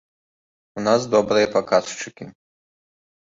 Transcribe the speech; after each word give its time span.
У 0.79 0.85
нас 0.87 1.01
добрыя 1.15 1.51
паказчыкі. 1.57 2.25